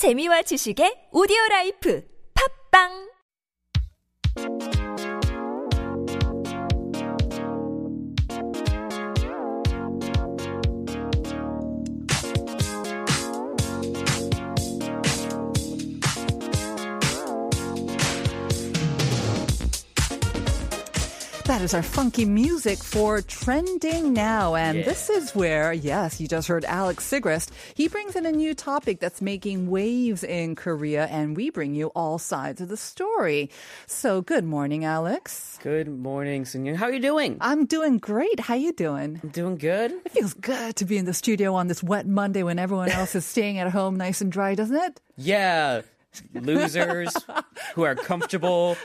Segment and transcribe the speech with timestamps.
[0.00, 2.00] 재미와 지식의 오디오 라이프.
[2.32, 3.09] 팝빵
[21.60, 24.54] That is our funky music for Trending Now.
[24.54, 27.50] And this is where, yes, you just heard Alex Sigrist.
[27.74, 31.88] He brings in a new topic that's making waves in Korea, and we bring you
[31.88, 33.50] all sides of the story.
[33.86, 35.58] So, good morning, Alex.
[35.62, 36.76] Good morning, Sunyoung.
[36.76, 37.36] How are you doing?
[37.42, 38.40] I'm doing great.
[38.40, 39.20] How you doing?
[39.22, 39.92] I'm doing good.
[40.06, 43.14] It feels good to be in the studio on this wet Monday when everyone else
[43.14, 44.98] is staying at home nice and dry, doesn't it?
[45.18, 45.82] Yeah,
[46.34, 47.14] losers
[47.74, 48.76] who are comfortable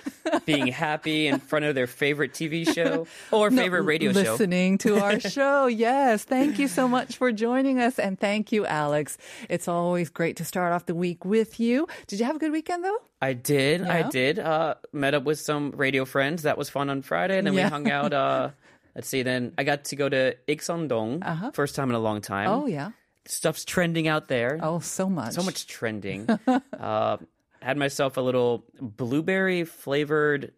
[0.46, 4.20] being happy in front of their favorite TV show or favorite radio show.
[4.34, 5.68] listening to our show.
[5.68, 6.24] Yes.
[6.24, 7.98] Thank you so much for joining us.
[8.00, 9.18] And thank you, Alex.
[9.50, 11.88] It's always great to start off the week with you.
[12.08, 12.98] Did you have a good weekend though?
[13.22, 13.82] I did.
[13.82, 14.38] I did.
[14.40, 16.44] Uh, met up with some radio friends.
[16.44, 17.38] That was fun on Friday.
[17.38, 17.66] And then Yeah.
[17.66, 18.14] we hung out.
[18.14, 18.50] Uh,
[18.94, 19.24] let's see.
[19.24, 21.26] Then I got to go to Ikseondong.
[21.26, 21.52] Uh-huh.
[21.52, 22.50] First time in a long time.
[22.50, 22.92] Oh, yeah.
[23.26, 24.60] Stuff's trending out there.
[24.62, 25.34] Oh, so much.
[25.34, 26.28] So much trending.
[26.80, 27.18] uh,
[27.62, 30.54] had myself a little blueberry flavored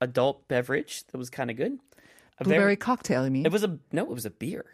[0.00, 1.78] adult beverage that was kind of good.
[2.38, 3.46] A very- Blueberry cocktail, I mean?
[3.46, 4.02] It was a no.
[4.04, 4.64] It was a beer.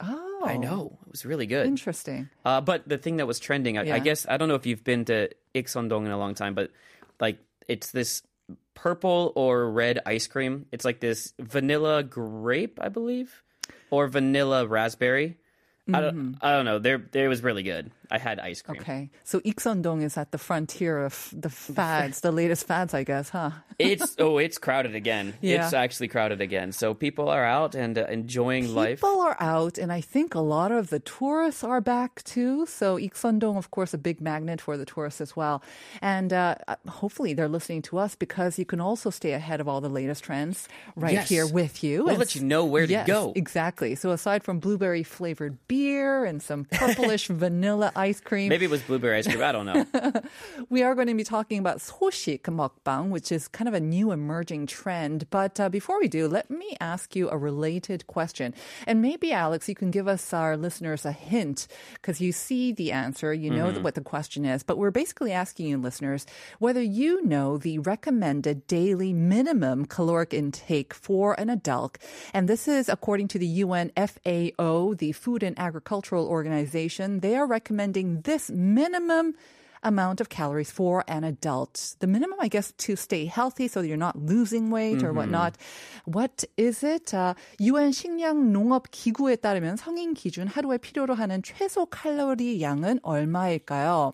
[0.00, 0.28] oh.
[0.44, 1.66] I know it was really good.
[1.68, 2.28] Interesting.
[2.44, 3.94] Uh, but the thing that was trending, I, Yeah.
[3.94, 6.72] I guess I don't know if you've been to Ikseondong in a long time, but
[7.20, 8.22] like it's this
[8.74, 10.66] purple or red ice cream.
[10.72, 13.44] It's like this vanilla grape, I believe,
[13.90, 15.38] or vanilla raspberry.
[15.92, 16.14] I don't.
[16.16, 16.32] Mm-hmm.
[16.44, 16.78] I don't know.
[16.78, 17.90] There, there was really good.
[18.12, 18.80] I had ice cream.
[18.80, 19.10] Okay.
[19.24, 23.50] So Ikseondong is at the frontier of the fads, the latest fads, I guess, huh?
[23.82, 25.34] It's oh, it's crowded again.
[25.40, 25.64] Yeah.
[25.64, 26.70] It's actually crowded again.
[26.72, 29.00] So people are out and uh, enjoying life.
[29.00, 32.66] People are out, and I think a lot of the tourists are back too.
[32.66, 35.62] So Ikseondong, of course, a big magnet for the tourists as well.
[36.00, 36.54] And uh,
[36.86, 40.22] hopefully they're listening to us because you can also stay ahead of all the latest
[40.22, 41.28] trends right Yes.
[41.28, 42.04] here with you.
[42.04, 43.32] We'll And let you know where to yes, go.
[43.34, 43.96] Exactly.
[43.96, 48.82] So aside from blueberry flavored beer and some purplish vanilla ice cream, Maybe it was
[48.82, 49.42] blueberry ice cream.
[49.42, 49.86] I don't know.
[50.68, 54.10] we are going to be talking about 소식 mukbang, which is kind of a new
[54.10, 55.30] emerging trend.
[55.30, 58.54] But uh, before we do, let me ask you a related question.
[58.88, 62.90] And maybe, Alex, you can give us, our listeners, a hint because you see the
[62.90, 64.62] answer, you know what the question is.
[64.62, 66.26] But we're basically asking you, listeners,
[66.58, 71.98] whether you know the recommended daily minimum caloric intake for an adult.
[72.34, 77.20] And this is according to the UN FAO, the Food and Agricultural Organization.
[77.20, 77.81] They are recommending
[78.21, 79.35] this minimum
[79.83, 81.95] amount of calories for an adult.
[81.99, 85.55] The minimum, I guess, to stay healthy so that you're not losing weight or whatnot.
[86.05, 87.13] What is it?
[87.13, 94.13] Uh, UN 식량 농업 기구에 따르면 성인 기준 하루에 필요로 하는 최소 칼로리 양은 얼마일까요?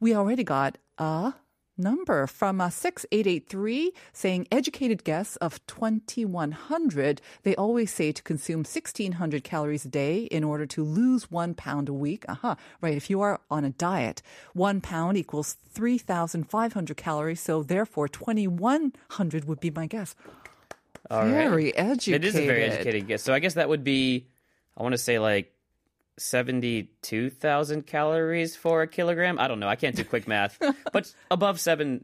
[0.00, 1.32] We already got a
[1.77, 9.43] number from uh, 6883 saying educated guess of 2100 they always say to consume 1600
[9.43, 13.21] calories a day in order to lose one pound a week uh-huh right if you
[13.21, 14.21] are on a diet
[14.53, 20.15] one pound equals 3500 calories so therefore 2100 would be my guess
[21.09, 21.31] All right.
[21.31, 23.23] very educated It is a very educated guess.
[23.23, 24.27] So I guess that would be,
[24.77, 25.52] I want to say like
[26.17, 29.39] 72,000 calories for a kilogram.
[29.39, 29.67] I don't know.
[29.67, 30.59] I can't do quick math,
[30.93, 32.03] but above 7,000.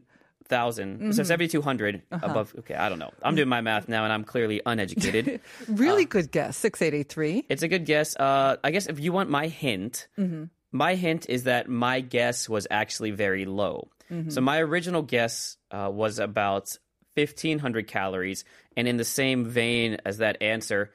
[0.98, 1.12] Mm-hmm.
[1.12, 2.26] So 7,200 Uh-huh.
[2.26, 2.54] above.
[2.60, 2.74] Okay.
[2.74, 3.12] I don't know.
[3.22, 5.40] I'm doing my math now and I'm clearly uneducated.
[5.68, 8.16] really good guess 6883 it's a good guess.
[8.16, 10.44] Uh, I guess if you want my hint, Mm-hmm.
[10.72, 13.88] my hint is that my guess was actually very low.
[14.10, 14.30] Mm-hmm.
[14.30, 16.76] So my original guess uh, was about
[17.14, 18.44] 1,500 calories.
[18.76, 20.90] And in the same vein as that answer,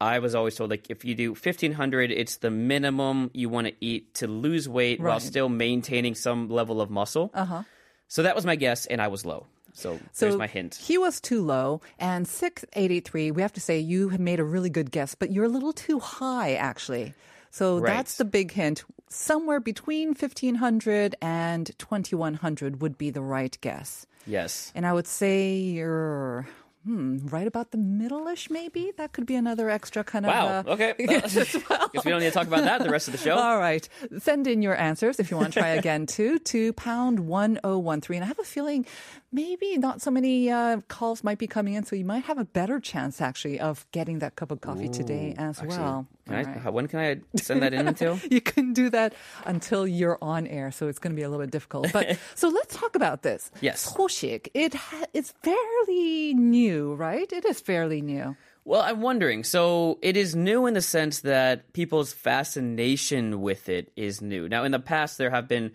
[0.00, 3.74] I was always told like if you do 1,500, it's the minimum you want to
[3.80, 7.30] eat to lose weight while still maintaining some level of muscle.
[7.34, 7.64] Uh-huh.
[8.06, 9.46] So that was my guess, and I was low.
[9.74, 10.74] So, there's my hint.
[10.74, 14.70] He was too low, and 683, we have to say you have made a really
[14.70, 17.14] good guess, but you're a little too high, actually.
[17.50, 17.94] So Right.
[17.96, 18.82] that's the big hint.
[19.08, 24.04] Somewhere between 1500 and 2100 would be the right guess.
[24.26, 24.72] Yes.
[24.74, 26.46] And I would say you're
[26.88, 28.92] hmm, right about the middle-ish, maybe?
[28.96, 30.60] That could be another extra kind Wow.
[30.60, 30.68] of.
[30.68, 30.94] Uh, Okay.
[31.08, 31.34] As
[31.68, 31.90] well.
[31.92, 33.36] We don't need to talk about that the rest of the show.
[33.36, 33.86] All right.
[34.18, 38.16] Send in your answers if you want to try again too to pound 1013.
[38.16, 38.86] And I have a feeling
[39.32, 42.44] maybe not so many uh, calls might be coming in, so you might have a
[42.44, 46.06] better chance actually of getting that cup of coffee today as Actually, well.
[46.26, 46.72] Can I, right.
[46.72, 48.18] when can I send that in until?
[48.30, 49.14] You can do that
[49.44, 51.92] until you're on air, so it's going to be a little bit difficult.
[51.92, 53.50] But so let's talk about this.
[53.60, 53.84] Yes.
[53.94, 54.48] 소식.
[54.54, 57.30] It ha- it's fairly new, right?
[57.32, 58.36] It is fairly new.
[58.64, 59.44] Well, I'm wondering.
[59.44, 64.48] So it is new in the sense that people's fascination with it is new.
[64.48, 65.72] Now, in the past, there have been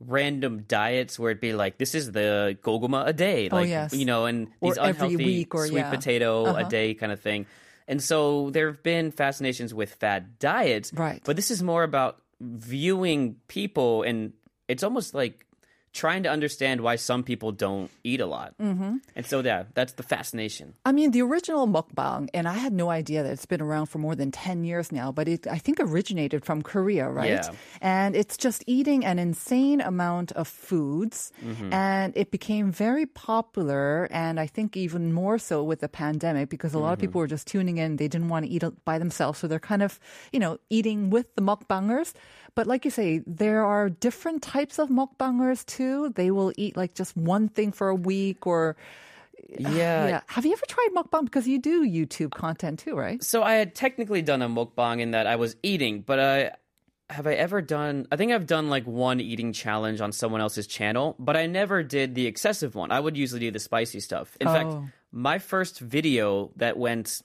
[0.00, 3.94] random diets where it'd be like this is the goguma a day like Oh, yes.
[3.94, 5.86] you know and Or these every unhealthy or- sweet yeah.
[5.86, 5.96] Uh-huh.
[5.96, 7.46] potato a day kind of thing
[7.88, 11.22] and so there have been fascinations with fad diets Right.
[11.24, 14.32] but this is more about viewing people and
[14.68, 15.45] it's almost like
[15.96, 19.00] trying to understand why some people don't eat a lot mm-hmm.
[19.16, 22.90] and so yeah that's the fascination I mean, the original mukbang, and I had no
[22.90, 25.78] idea that it's been around for more than 10 years now, but it, I think,
[25.80, 27.30] originated from Korea, right?
[27.42, 27.50] Yeah.
[27.80, 31.32] And it's just eating an insane amount of foods.
[31.44, 31.72] Mm-hmm.
[31.72, 36.74] And it became very popular, and I think even more so with the pandemic because
[36.74, 37.12] a lot of Mm-hmm.
[37.12, 37.96] people were just tuning in.
[37.96, 39.38] They didn't want to eat by themselves.
[39.38, 40.00] So they're kind of,
[40.32, 42.14] you know, eating with the mukbangers.
[42.56, 46.10] But like you say, there are different types of mukbangers too.
[46.16, 48.74] They will eat like just one thing for a week or.
[49.60, 50.20] yeah Yeah.
[50.26, 51.24] Have you ever tried mukbang?
[51.26, 53.22] Because you do YouTube content too, right?
[53.22, 56.52] So I had technically done a mukbang in that I was eating, but I
[57.10, 60.66] have I ever done I think I've done like one eating challenge on someone else's
[60.66, 62.90] channel, but I never did the excessive one.
[62.90, 64.36] I would usually do the spicy stuff.
[64.40, 64.88] In fact, Oh.
[65.12, 67.22] my first video that went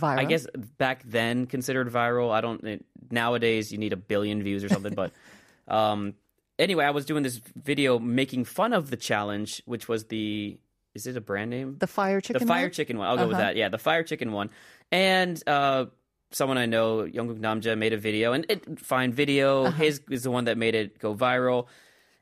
[0.00, 0.18] Viral.
[0.18, 0.46] I guess
[0.78, 2.30] back then considered viral.
[2.32, 5.12] I don't it, nowadays you need a billion views or something, but
[5.68, 6.14] um
[6.58, 10.58] anyway, I was doing this video making fun of the challenge, which was the
[10.94, 11.76] is it a brand name?
[11.78, 12.40] the fire chicken.
[12.40, 12.70] the fire one?
[12.70, 13.08] chicken one.
[13.08, 13.44] I'll go with Uh-huh.
[13.48, 13.56] that.
[13.56, 14.50] Yeah, the fire chicken one.
[14.90, 15.86] And uh,
[16.32, 19.64] someone I know, Youngkook Namja, made a video, and it fine video.
[19.64, 19.76] Uh-huh.
[19.82, 21.66] His is the one that made it go viral.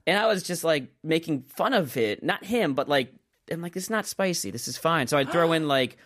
[0.07, 3.13] And I was just like making fun of it, not him, but like
[3.51, 4.53] I'm like, it's not spicy.
[4.53, 5.09] This is fine.
[5.09, 5.97] So I'd throw in like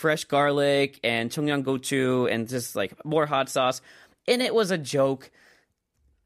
[0.00, 3.82] fresh garlic and cheongyang gochu and just like more hot sauce,
[4.26, 5.30] and it was a joke.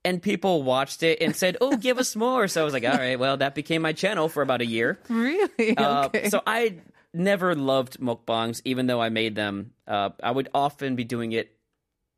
[0.06, 2.96] And people watched it and said, "Oh, give us more." So I was like, "All
[2.96, 5.76] right, well, that became my channel for about a year." Really?
[5.76, 6.28] Uh, okay.
[6.28, 6.76] So I
[7.14, 9.72] never loved mukbangs, even though I made them.
[9.88, 11.56] Uh, I would often be doing it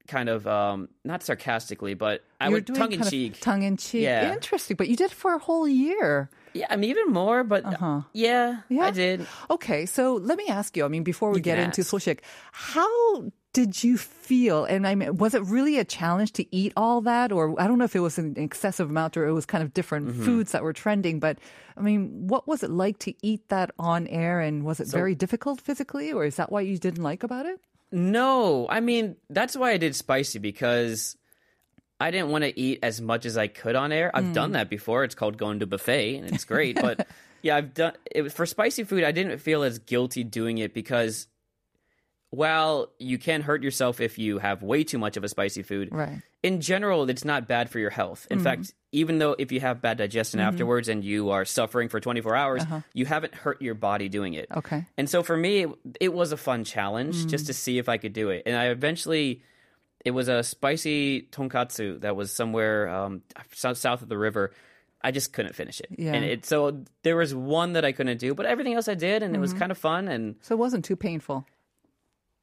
[0.08, 3.40] kind of um, not sarcastically, but I You're would tongue in kind of cheek.
[3.40, 4.02] Tongue in cheek.
[4.02, 4.32] Yeah.
[4.32, 4.76] Interesting.
[4.76, 6.28] But you did it for a whole year.
[6.56, 8.00] Yeah, I mean even more, but Uh-huh.
[8.12, 8.86] yeah, Yeah.
[8.86, 9.26] I did.
[9.50, 10.84] Okay, so let me ask you.
[10.84, 11.82] I mean, before we You get into.
[11.82, 12.20] Soshik,
[12.52, 12.88] how
[13.52, 14.64] did you feel?
[14.64, 17.78] And I mean, was it really a challenge to eat all that, or I don't
[17.78, 20.24] know if it was an excessive amount or it was kind of different Mm-hmm.
[20.24, 21.20] foods that were trending.
[21.20, 21.38] But
[21.76, 25.14] I mean, what was it like to eat that on air, and was it very
[25.14, 27.60] difficult physically, or is that what you didn't like about it?
[27.92, 31.16] No, I mean that's why I did spicy because
[31.98, 34.10] I didn't want to eat as much as I could on air.
[34.12, 34.54] I've done hmm.
[34.54, 35.04] that before.
[35.04, 36.76] It's called going to buffet, and it's great.
[36.80, 37.06] but
[37.42, 39.04] yeah, I've done it was- for spicy food.
[39.04, 41.26] I didn't feel as guilty doing it because
[42.30, 45.88] while you can hurt yourself if you have way too much of a spicy food,
[45.90, 46.20] Right.
[46.42, 48.26] in general, it's not bad for your health.
[48.30, 48.44] In hmm.
[48.44, 50.48] fact, even though if you have bad digestion mm-hmm.
[50.48, 52.80] afterwards and you are suffering for 24 hours, uh-huh.
[52.92, 54.48] you haven't hurt your body doing it.
[54.54, 54.84] Okay.
[54.98, 55.70] And so for me, it,
[56.00, 57.48] it was a fun challenge just hmm.
[57.48, 58.42] to see if I could do it.
[58.44, 59.42] And I eventually,
[60.06, 63.22] it was a spicy tonkatsu that was somewhere um,
[63.52, 64.52] south, south of the river.
[65.02, 65.88] I just couldn't finish it.
[65.98, 66.14] Yeah.
[66.14, 69.22] And it, so there was one that I couldn't do, but everything else I did,
[69.22, 70.08] and it was kind of fun.
[70.08, 71.44] And So it wasn't too painful.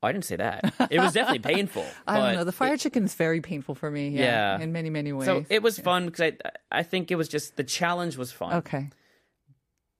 [0.03, 0.73] oh, I didn't say that.
[0.91, 1.85] It was definitely painful.
[2.07, 2.43] I don't know.
[2.43, 4.09] The fire chicken is very painful for me.
[4.09, 4.63] Yeah, Yeah.
[4.63, 5.25] in many many ways.
[5.25, 6.33] so it was fun because
[6.71, 8.53] I, I think it was just the challenge was fun.
[8.61, 8.89] okay,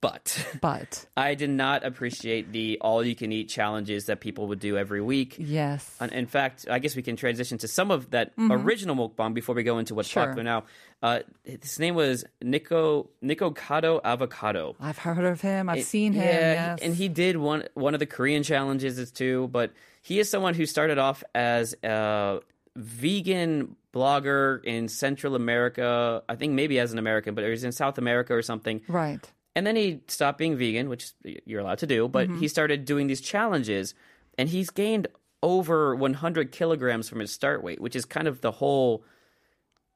[0.04, 0.26] But
[0.62, 4.78] but I did not appreciate the all you can eat challenges that people would do
[4.78, 5.36] every week.
[5.40, 9.34] yes, And in fact, I guess we can transition to some of that original mukbang
[9.34, 10.24] before we go into what's Sure.
[10.26, 10.64] popular now.
[11.02, 14.76] Uh, his name was Nico Nikocado Avocado.
[14.80, 15.70] I've heard of him.
[15.70, 16.24] I've It- seen him.
[16.24, 16.80] Yeah, yes.
[16.82, 19.48] and he did one one of the Korean challenges too.
[19.52, 22.40] But he is someone who started off as a
[22.76, 26.24] vegan blogger in Central America.
[26.28, 28.82] I think maybe as an American, but he was in South America or something.
[28.88, 29.24] right.
[29.56, 31.12] And then he stopped being vegan, which
[31.46, 32.40] you're allowed to do, but Mm-hmm.
[32.40, 33.94] he started doing these challenges
[34.38, 35.08] and he's gained
[35.44, 39.04] over 100 kilograms from his start weight, which is kind of the whole.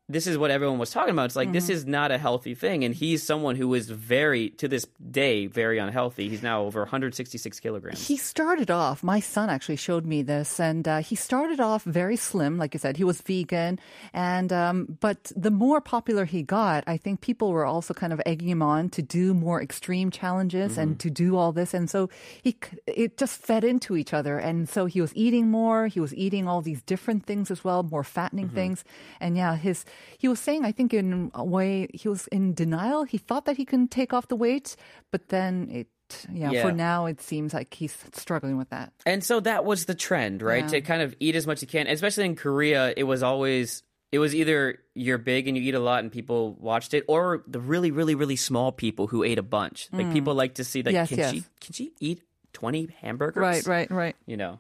[0.10, 1.26] This is what everyone was talking about.
[1.26, 1.54] It's like, Mm-hmm.
[1.54, 2.86] this is not a healthy thing.
[2.86, 6.30] And he's someone who is very, to this day, very unhealthy.
[6.30, 8.08] He's now over 166 kilograms.
[8.08, 12.16] He started off, my son actually showed me this, and uh, he started off very
[12.16, 12.58] slim.
[12.58, 13.80] Like you said, he was vegan.
[14.14, 18.22] And, um, but the more popular he got, I think people were also kind of
[18.26, 21.74] egging him on to do more extreme challenges and to do all this.
[21.74, 22.10] And so
[22.42, 22.56] he,
[22.88, 24.38] it just fed into each other.
[24.40, 25.88] And so he was eating more.
[25.88, 28.86] He was eating all these different things as well, more fattening things.
[29.20, 29.84] And yeah, his,
[30.18, 33.04] he was saying, I think in a way, he was in denial.
[33.04, 34.76] He thought that he can take off the weight,
[35.12, 35.88] but then it,
[36.32, 36.62] yeah, Yeah.
[36.64, 38.94] for now it seems like he's struggling with that.
[39.06, 40.64] And so that was the trend, right?
[40.64, 40.70] Yeah.
[40.70, 41.88] To kind of eat as much as you can.
[41.88, 45.82] Especially in Korea, it was always it was either you're big and you eat a
[45.82, 49.44] lot and people watched it, or the really, really, really small people who ate a
[49.44, 49.90] bunch.
[49.92, 51.00] Like people like to see like Mm.
[51.00, 51.32] Yes, can yes.
[51.34, 52.22] she can she eat
[52.54, 53.42] twenty hamburgers?
[53.42, 54.16] Right, right, right.
[54.26, 54.60] You know.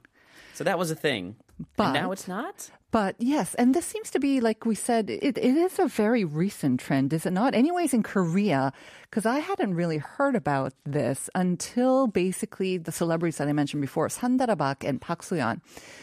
[0.53, 1.37] So that was a thing.
[1.75, 2.71] But And now it's not.
[2.89, 6.23] But yes, and this seems to be, like we said, it, it is a very
[6.23, 7.53] recent trend, is it not?
[7.53, 8.71] Anyways, in Korea,
[9.01, 14.07] because I hadn't really heard about this until basically the celebrities that I mentioned before,
[14.07, 15.59] Sandara Bak and Park Soo-yeon,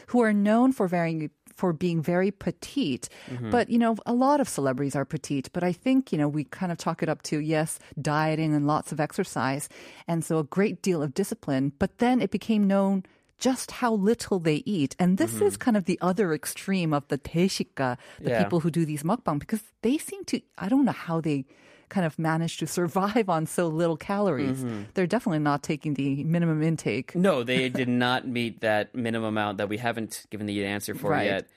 [0.09, 3.09] who are known for very for being very petite.
[3.31, 3.51] Mm-hmm.
[3.51, 6.45] But, you know, a lot of celebrities are petite, but I think, you know, we
[6.45, 9.69] kind of chalk it up to, yes, dieting and lots of exercise.
[10.09, 11.73] And so a great deal of discipline.
[11.79, 13.05] But then it became known
[13.38, 14.96] just how little they eat.
[15.00, 18.38] And this is kind of the other extreme of the 대식가, the Yeah.
[18.44, 21.46] people who do these mukbang, because they seem to, I don't know how they
[21.88, 24.64] kind of manage to survive on so little calories.
[24.94, 27.16] They're definitely not taking the minimum intake.
[27.16, 31.12] No, they did not meet that minimum amount that we haven't given the answer for
[31.12, 31.26] Right.
[31.26, 31.48] yet.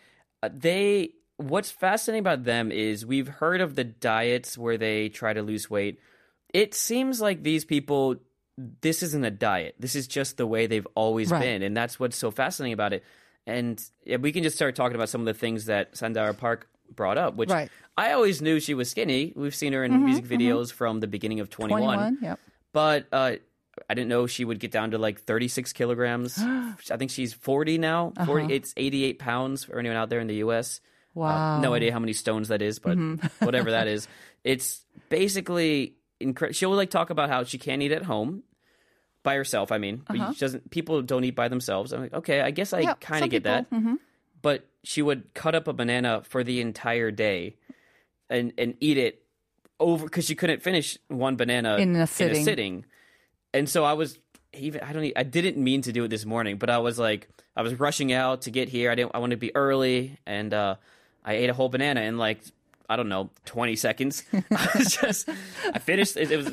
[0.43, 5.33] Uh, they what's fascinating about them is we've heard of the diets where they try
[5.33, 5.99] to lose weight.
[6.55, 8.17] It seems like these people
[8.58, 9.76] this isn't a diet.
[9.80, 11.42] This is just the way they've always Right.
[11.42, 13.04] been and that's what's so fascinating about it.
[13.46, 16.68] And yeah, we can just start talking about some of the things that Sandara Park
[16.94, 17.70] brought up, which Right.
[17.98, 19.34] I always knew she was skinny.
[19.36, 22.40] We've seen her in music videos from the beginning of 2NE1 2NE1, yep.
[22.74, 23.34] but uh,
[23.90, 26.38] I didn't know she would get down to like 36 kilograms.
[26.40, 28.12] I think she's 40 now.
[28.26, 30.82] 40, It's 88 pounds for anyone out there in the U.S.
[31.16, 31.62] Uh, Wow.
[31.62, 32.96] no idea how many stones that is, but
[33.40, 34.08] whatever that is,
[34.44, 36.54] it's basically incredible.
[36.54, 38.44] She'll like talk about how she can't eat at home
[39.24, 39.72] by herself.
[39.72, 40.70] I mean, but she doesn't.
[40.72, 41.92] People don't eat by themselves.
[41.94, 44.02] I'm like, okay, I guess I Yeah, kind of get people, that.
[44.42, 47.56] But she would cut up a banana for the entire day
[48.30, 49.24] and and eat it
[49.80, 52.44] over because she couldn't finish one banana In a sitting.
[52.44, 52.86] sitting.
[53.54, 54.18] And so I was
[54.54, 56.98] even I don't e- I didn't mean to do it this morning, but I was
[57.00, 58.92] like I was rushing out to get here.
[58.92, 60.76] I didn't I wanted to be early and uh
[61.26, 62.40] I ate a whole banana in like
[62.91, 64.23] I don't know, 20 seconds.
[64.35, 65.29] I was just
[65.73, 66.53] I finished it, it was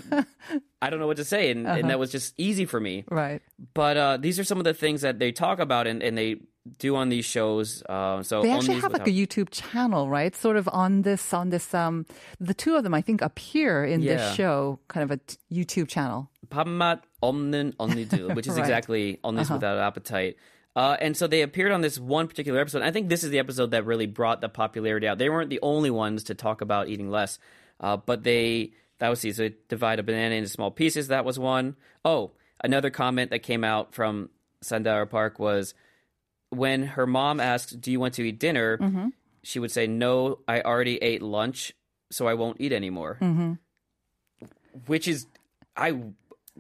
[0.81, 3.03] I don't know what to say and, and that was just easy for me.
[3.12, 3.41] Right.
[3.74, 6.38] But uh these are some of the things that they talk about and, and they
[6.77, 7.83] do on these shows.
[7.89, 10.31] Uh so They on actually these have like a without- YouTube channel, right?
[10.36, 12.05] Sort of on this, on this, um,
[12.39, 14.15] the two of them, I think, appear in Yeah.
[14.15, 16.29] this show, kind of a t- YouTube channel.
[16.48, 18.63] 밥맛 없는 언니들, which is Right.
[18.63, 20.38] exactly Onlys Without Appetite.
[20.76, 22.83] Uh, and so they appeared on this one particular episode.
[22.83, 25.19] I think this is the episode that really brought the popularity out.
[25.19, 27.38] They weren't the only ones to talk about eating less,
[27.81, 31.09] uh, but they that was so they divide a banana into small pieces.
[31.09, 31.76] That was one.
[32.04, 34.31] Oh, another comment that came out from
[34.62, 35.75] Sandara Park was
[36.50, 38.78] when her mom asked, "Do you want to eat dinner?"
[39.43, 41.73] She would say, "No, I already ate lunch,
[42.11, 43.19] so I won't eat anymore."
[44.87, 45.26] Which is,
[45.76, 45.90] I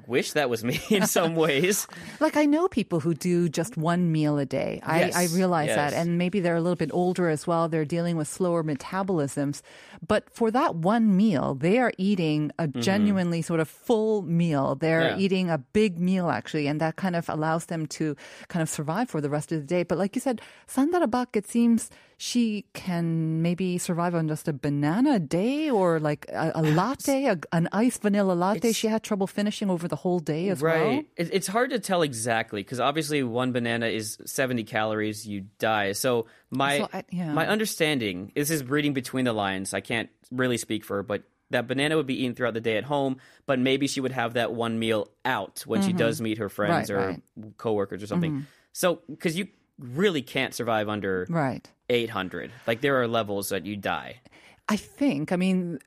[0.06, 1.86] wish that was me in some ways.
[2.20, 4.80] Like I know people who do just one meal a day.
[4.82, 7.68] I, Yes, I realize that, and maybe they're a little bit older as well.
[7.68, 9.62] They're dealing with slower metabolisms,
[10.06, 14.74] but for that one meal, they are eating a genuinely sort of full meal.
[14.74, 15.18] They're Mm-hmm.
[15.18, 15.24] Yeah.
[15.24, 18.16] eating a big meal actually, and that kind of allows them to
[18.48, 19.82] kind of survive for the rest of the day.
[19.82, 21.90] But like you said, Sandara Bak, it seems
[22.28, 27.24] she can maybe survive on just a banana a day or like a, a latte,
[27.26, 28.72] a, an iced vanilla latte.
[28.72, 30.74] She had trouble finishing over the whole day as well.
[30.74, 31.06] Right.
[31.18, 35.92] It, it's hard to tell exactly because obviously one banana is 70 calories, you die.
[35.92, 37.30] So my So I- yeah.
[37.34, 39.74] my understanding this is reading between the lines.
[39.74, 42.78] I can't really speak for her, but that banana would be eaten throughout the day
[42.78, 46.38] at home, but maybe she would have that one meal out when she does meet
[46.38, 46.96] her friends Mm-hmm.
[46.98, 47.22] Right, or right.
[47.38, 47.50] Mm-hmm.
[47.58, 48.46] coworkers or something.
[48.72, 51.68] So because you really can't survive under Right.
[51.93, 52.51] 800.
[52.67, 54.21] Like there are levels that you die.
[54.67, 55.79] I think, I mean,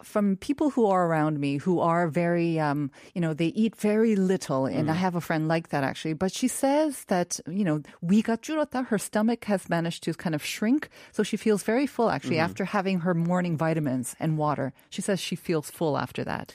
[0.00, 4.14] from people who are around me who are very, um, you know, they eat very
[4.14, 6.12] little, and I have a friend like that actually.
[6.14, 10.44] But she says that, you know, 위가 줄었다, her stomach has managed to kind of
[10.44, 14.72] shrink, so she feels very full actually after having her morning vitamins and water.
[14.88, 16.54] She says she feels full after that.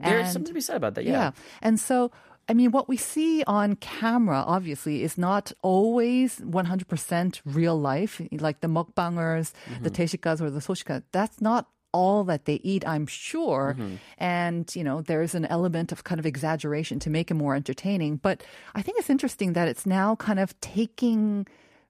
[0.00, 1.04] There's And- something to be said about that.
[1.04, 1.12] yeah.
[1.12, 1.30] Yeah.
[1.60, 2.10] And so,
[2.49, 8.21] I mean, what we see on camera, obviously, is not always 100% real life.
[8.31, 10.01] Like the mukbangers, the mm-hmm.
[10.01, 13.75] teshikas or the soshika, that's not all that they eat, I'm sure.
[13.77, 13.95] Mm-hmm.
[14.17, 18.17] And, you know, there's an element of kind of exaggeration to make it more entertaining.
[18.17, 18.43] But
[18.75, 21.47] I think it's interesting that it's now kind of taking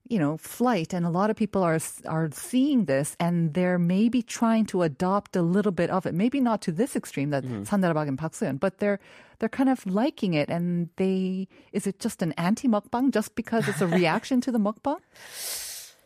[0.08, 4.22] you know, flight, and a lot of people are are seeing this, and they're maybe
[4.22, 6.14] trying to adopt a little bit of it.
[6.14, 9.00] Maybe not to this extreme that Sandarabag and Park but they're
[9.40, 13.68] they're kind of liking it, and they is it just an anti mukbang just because
[13.68, 15.00] it's a reaction to the mukbang?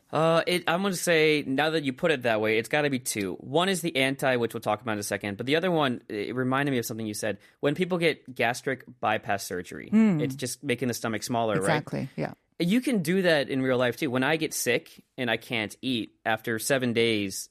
[0.10, 2.84] Uh, it, I'm going to say now that you put it that way, it's got
[2.84, 3.34] to be two.
[3.42, 6.02] One is the anti, which we'll talk about in a second, but the other one
[6.08, 7.40] it reminded me of something you said.
[7.60, 11.62] When people get gastric bypass surgery, it's just making the stomach smaller, right?
[11.62, 12.10] Exactly.
[12.16, 12.34] Yeah.
[12.60, 14.10] You can do that in real life too.
[14.10, 17.50] When I get sick and I can't eat after seven days,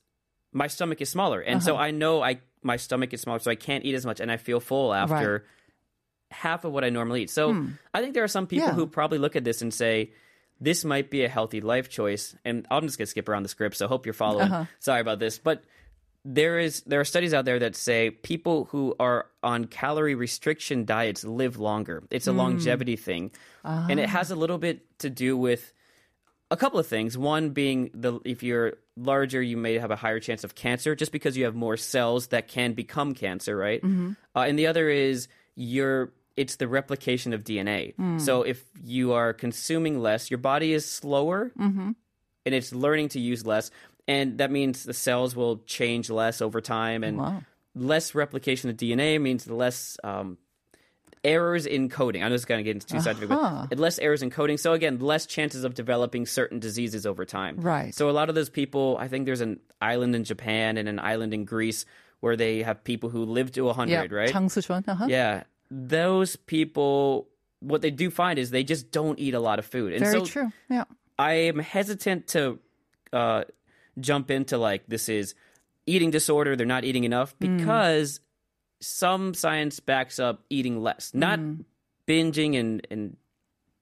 [0.53, 1.65] my stomach is smaller, and Uh-huh.
[1.65, 4.33] so I know I my stomach is smaller, so I can't eat as much, and
[4.33, 5.45] I feel full after
[6.33, 7.31] half of what I normally eat.
[7.31, 8.73] So I think there are some people Hmm.
[8.73, 8.75] Yeah.
[8.75, 10.11] who probably look at this and say,
[10.61, 12.35] this might be a healthy life choice.
[12.45, 14.67] And I'm just gonna skip around the script, so hope you're following.
[14.81, 15.63] Sorry about this, but
[16.27, 20.85] there is there are studies out there that say people who are on calorie restriction
[20.85, 22.03] diets live longer.
[22.11, 22.39] It's a hmm.
[22.39, 23.31] longevity thing,
[23.65, 25.73] and it has a little bit to do with
[26.51, 27.17] a couple of things.
[27.17, 31.13] One being the if you're larger, you may have a higher chance of cancer just
[31.13, 33.81] because you have more cells that can become cancer, right?
[33.81, 34.13] Mm-hmm.
[34.35, 37.95] Uh, and the other is you're it's the replication of DNA.
[37.95, 38.19] Hmm.
[38.19, 41.93] So if you are consuming less, your body is slower mm-hmm.
[42.45, 43.71] and it's learning to use less
[44.08, 47.44] And that means the cells will change less over time, and Wow.
[47.76, 50.38] less replication of DNA means less um,
[51.24, 52.24] errors in coding.
[52.24, 53.68] I'm just going to get into too scientific, Uh-huh.
[53.70, 54.58] but less errors in coding.
[54.58, 57.58] So again, less chances of developing certain diseases over time.
[57.58, 57.94] Right.
[57.94, 60.98] So a lot of those people, I think there's an island in Japan and an
[61.00, 61.86] island in Greece
[62.22, 64.32] where they have people who live to 100, Yeah, right?
[64.32, 64.88] 장수전.
[64.88, 65.06] Uh-huh.
[65.08, 65.44] Yeah.
[65.70, 67.28] Those people,
[67.60, 69.94] what they do find is they just don't eat a lot of food.
[69.94, 70.52] And Very so true.
[70.70, 70.86] Yeah.
[71.20, 72.58] I am hesitant to
[73.14, 73.44] uh,
[74.01, 75.35] jump into like this is
[75.87, 76.57] eating disorder.
[76.57, 77.59] They're not eating enough Mm.
[77.59, 78.21] because
[78.81, 81.41] some science backs up eating less, not
[82.07, 83.17] binging and and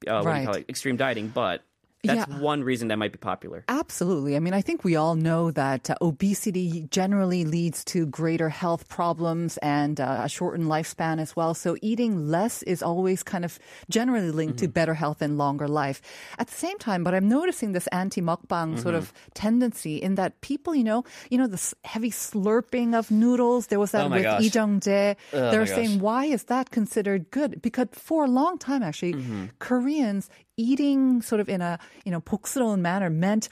[0.06, 0.60] uh, what do you call Mm.
[0.60, 1.62] It, extreme dieting, but
[2.04, 2.38] that's Yeah.
[2.38, 3.64] one reason that might be popular.
[3.68, 4.36] Absolutely.
[4.36, 8.88] I mean, I think we all know that uh, obesity generally leads to greater health
[8.88, 11.54] problems and uh, a shortened lifespan as well.
[11.54, 13.58] So eating less is always kind of
[13.90, 16.00] generally linked to better health and longer life.
[16.38, 20.74] At the same time, but I'm noticing this anti-mukbang sort of tendency in that people,
[20.74, 23.68] you know, you know, the heavy slurping of noodles.
[23.68, 24.40] There was that Oh with gosh.
[24.40, 25.16] Lee Jung-jae.
[25.32, 26.02] Oh They're saying, gosh.
[26.02, 27.62] why is that considered good?
[27.62, 29.44] Because for a long time, actually, Mm-hmm.
[29.58, 33.49] Koreans eating sort of in a you know 복스러운 manner meant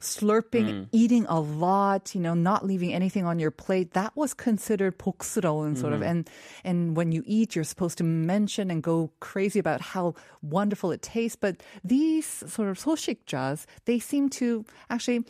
[0.00, 0.88] slurping, Mm.
[0.92, 3.92] eating a lot, you know, not leaving anything on your plate.
[3.92, 6.00] That was considered 복스러운 sort of.
[6.00, 6.08] Mm-hmm.
[6.10, 6.30] And
[6.64, 11.02] and when you eat, you're supposed to mention and go crazy about how wonderful it
[11.02, 11.36] tastes.
[11.36, 15.24] But these sort of 소식자s, they seem to actually,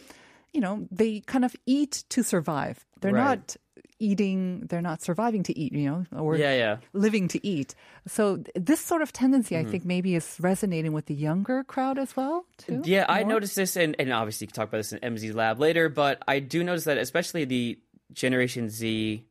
[0.52, 2.84] you know, they kind of eat to survive.
[3.00, 3.38] They're Right.
[3.38, 3.56] not
[3.99, 6.77] eating they're not surviving to eat you know or Yeah, yeah.
[6.93, 7.75] living to eat.
[8.07, 9.67] So th- this sort of tendency, Mm-hmm.
[9.67, 12.45] I think, maybe is resonating with the younger crowd as well.
[12.57, 12.81] Too.
[12.85, 13.33] Yeah, I More?
[13.33, 16.21] noticed this, and, and obviously you can talk about this in MZ's lab later, but
[16.27, 17.77] I do notice that especially the
[18.13, 19.25] Generation Z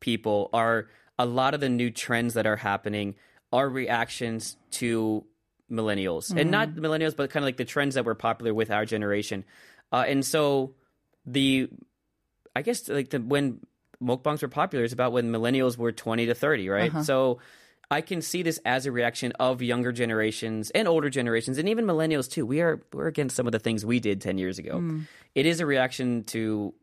[0.00, 3.14] people are a lot of the new trends that are happening
[3.52, 5.24] are reactions to
[5.70, 8.84] millennials, and not millennials, but kind of like the trends that were popular with our
[8.84, 9.44] generation.
[9.92, 10.74] Uh, and so
[11.24, 11.68] the,
[12.54, 13.60] I guess like the when
[14.02, 16.90] mukbangs were popular is about when millennials were 20 to 30, right?
[16.90, 17.02] Uh-huh.
[17.02, 17.38] So
[17.90, 21.84] I can see this as a reaction of younger generations and older generations and even
[21.84, 22.44] millennials too.
[22.44, 24.78] We are we're against some of the things we did 10 years ago.
[24.78, 25.00] Hmm.
[25.34, 26.74] It is a reaction to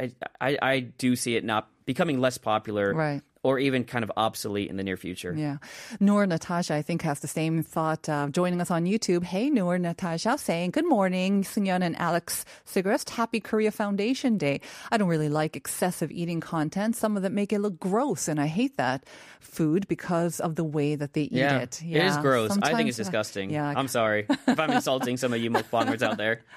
[0.00, 3.22] I, I I do see it not becoming less popular Right.
[3.44, 5.34] Or even kind of obsolete in the near future.
[5.36, 5.58] Yeah.
[6.00, 9.22] Noor Natasha, I think, has the same thought uh, joining us on YouTube.
[9.22, 13.10] Hey, Noor Natasha, saying, Good morning, Sunyeon and Alex Sigrist.
[13.10, 14.60] Happy Korea Foundation Day.
[14.90, 16.96] I don't really like excessive eating content.
[16.96, 19.04] Some of them make it look gross, and I hate that
[19.40, 21.82] food because of the way that they eat Yeah, it.
[21.84, 22.50] it is gross.
[22.50, 23.50] I think Sometimes, it's uh, disgusting.
[23.50, 26.40] Yeah, I'm sorry if I'm insulting some of you mukbangers out there.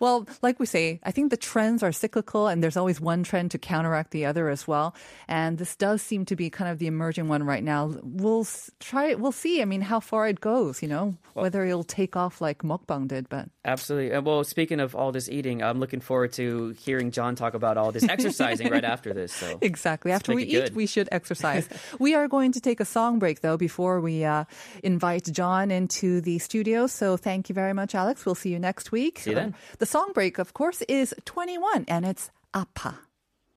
[0.00, 3.52] Well, like we say, I think the trends are cyclical and there's always one trend
[3.52, 4.94] to counteract the other as well.
[5.28, 7.94] And this does seem to be kind of the emerging one right now.
[8.02, 8.46] We'll
[8.80, 9.62] try we'll see.
[9.62, 13.28] I mean, how far it goes, you know, whether it'll take off like mukbang did,
[13.28, 14.10] but Absolutely.
[14.10, 17.76] And well, speaking of all this eating, I'm looking forward to hearing John talk about
[17.76, 19.32] all this exercising right after this.
[19.32, 20.10] So Exactly.
[20.10, 20.76] After we eat, good.
[20.76, 21.68] we should exercise.
[21.98, 24.44] we are going to take a song break, though, before we uh,
[24.82, 26.86] invite John into the studio.
[26.86, 28.26] So thank you very much, Alex.
[28.26, 29.20] We'll see you next week.
[29.20, 29.54] See you then.
[29.78, 32.98] The song break, of course, is 2NE1, and it's Apa.